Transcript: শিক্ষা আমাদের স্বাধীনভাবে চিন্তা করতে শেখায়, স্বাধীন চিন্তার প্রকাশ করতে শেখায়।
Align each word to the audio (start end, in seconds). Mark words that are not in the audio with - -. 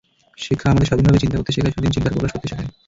শিক্ষা 0.45 0.67
আমাদের 0.71 0.87
স্বাধীনভাবে 0.89 1.21
চিন্তা 1.23 1.37
করতে 1.39 1.51
শেখায়, 1.55 1.73
স্বাধীন 1.75 1.93
চিন্তার 1.95 2.13
প্রকাশ 2.15 2.31
করতে 2.33 2.47
শেখায়। 2.51 2.69